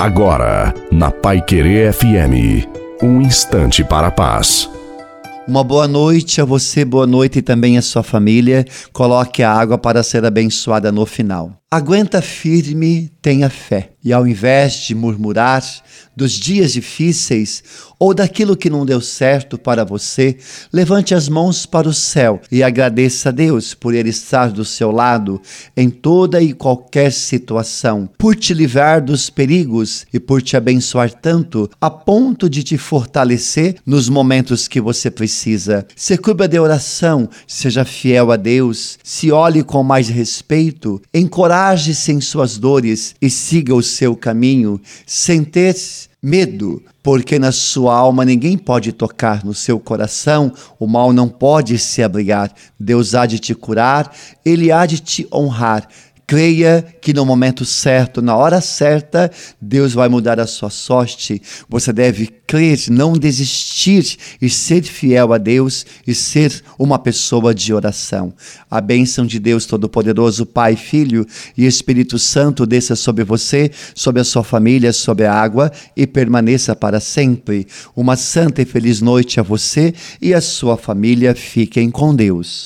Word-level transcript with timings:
Agora, 0.00 0.72
na 0.90 1.10
Pai 1.10 1.42
Querer 1.42 1.92
FM, 1.92 2.66
um 3.02 3.20
instante 3.20 3.84
para 3.84 4.06
a 4.06 4.10
paz. 4.10 4.66
Uma 5.46 5.62
boa 5.62 5.86
noite 5.86 6.40
a 6.40 6.44
você, 6.46 6.86
boa 6.86 7.06
noite 7.06 7.40
e 7.40 7.42
também 7.42 7.76
a 7.76 7.82
sua 7.82 8.02
família. 8.02 8.64
Coloque 8.94 9.42
a 9.42 9.52
água 9.52 9.76
para 9.76 10.02
ser 10.02 10.24
abençoada 10.24 10.90
no 10.90 11.04
final. 11.04 11.59
Aguenta 11.72 12.20
firme, 12.20 13.12
tenha 13.22 13.48
fé. 13.48 13.92
E 14.02 14.12
ao 14.12 14.26
invés 14.26 14.72
de 14.74 14.94
murmurar 14.94 15.62
dos 16.16 16.32
dias 16.32 16.72
difíceis 16.72 17.62
ou 17.98 18.12
daquilo 18.12 18.56
que 18.56 18.70
não 18.70 18.84
deu 18.84 19.00
certo 19.00 19.56
para 19.56 19.84
você, 19.84 20.36
levante 20.72 21.14
as 21.14 21.28
mãos 21.28 21.66
para 21.66 21.88
o 21.88 21.92
céu 21.92 22.40
e 22.50 22.62
agradeça 22.62 23.28
a 23.28 23.32
Deus 23.32 23.72
por 23.74 23.94
Ele 23.94 24.08
estar 24.08 24.50
do 24.50 24.64
seu 24.64 24.90
lado 24.90 25.40
em 25.76 25.90
toda 25.90 26.42
e 26.42 26.54
qualquer 26.54 27.12
situação, 27.12 28.08
por 28.18 28.34
te 28.34 28.54
livrar 28.54 29.04
dos 29.04 29.28
perigos 29.30 30.06
e 30.12 30.18
por 30.18 30.42
te 30.42 30.56
abençoar 30.56 31.12
tanto 31.12 31.70
a 31.78 31.90
ponto 31.90 32.48
de 32.48 32.64
te 32.64 32.78
fortalecer 32.78 33.76
nos 33.84 34.08
momentos 34.08 34.66
que 34.66 34.80
você 34.80 35.10
precisa. 35.10 35.86
Se 35.94 36.16
cuida 36.16 36.48
de 36.48 36.58
oração, 36.58 37.28
seja 37.46 37.84
fiel 37.84 38.32
a 38.32 38.36
Deus, 38.36 38.98
se 39.04 39.30
olhe 39.30 39.62
com 39.62 39.82
mais 39.82 40.08
respeito, 40.08 41.00
encoraje 41.12 41.59
encoraje-se 41.60 42.10
em 42.10 42.20
suas 42.22 42.56
dores 42.56 43.14
e 43.20 43.28
siga 43.28 43.74
o 43.74 43.82
seu 43.82 44.16
caminho, 44.16 44.80
sem 45.06 45.44
ter 45.44 45.76
medo, 46.22 46.82
porque 47.02 47.38
na 47.38 47.52
sua 47.52 47.94
alma 47.94 48.24
ninguém 48.24 48.56
pode 48.56 48.92
tocar, 48.92 49.44
no 49.44 49.52
seu 49.52 49.78
coração 49.78 50.52
o 50.78 50.86
mal 50.86 51.12
não 51.12 51.28
pode 51.28 51.78
se 51.78 52.02
abrigar. 52.02 52.50
Deus 52.78 53.14
há 53.14 53.26
de 53.26 53.38
te 53.38 53.54
curar, 53.54 54.10
ele 54.42 54.72
há 54.72 54.86
de 54.86 55.00
te 55.00 55.28
honrar. 55.30 55.86
Creia 56.30 56.86
que 57.00 57.12
no 57.12 57.26
momento 57.26 57.64
certo, 57.64 58.22
na 58.22 58.36
hora 58.36 58.60
certa, 58.60 59.28
Deus 59.60 59.94
vai 59.94 60.08
mudar 60.08 60.38
a 60.38 60.46
sua 60.46 60.70
sorte. 60.70 61.42
Você 61.68 61.92
deve 61.92 62.28
crer, 62.46 62.78
não 62.88 63.14
desistir 63.14 64.16
e 64.40 64.48
ser 64.48 64.84
fiel 64.84 65.32
a 65.32 65.38
Deus 65.38 65.84
e 66.06 66.14
ser 66.14 66.62
uma 66.78 67.00
pessoa 67.00 67.52
de 67.52 67.74
oração. 67.74 68.32
A 68.70 68.80
bênção 68.80 69.26
de 69.26 69.40
Deus 69.40 69.66
Todo-Poderoso, 69.66 70.46
Pai, 70.46 70.76
Filho 70.76 71.26
e 71.58 71.66
Espírito 71.66 72.16
Santo 72.16 72.64
desça 72.64 72.94
sobre 72.94 73.24
você, 73.24 73.68
sobre 73.92 74.20
a 74.20 74.24
sua 74.24 74.44
família, 74.44 74.92
sobre 74.92 75.26
a 75.26 75.34
água 75.34 75.72
e 75.96 76.06
permaneça 76.06 76.76
para 76.76 77.00
sempre. 77.00 77.66
Uma 77.96 78.14
santa 78.14 78.62
e 78.62 78.64
feliz 78.64 79.00
noite 79.00 79.40
a 79.40 79.42
você 79.42 79.92
e 80.22 80.32
a 80.32 80.40
sua 80.40 80.76
família. 80.76 81.34
Fiquem 81.34 81.90
com 81.90 82.14
Deus. 82.14 82.58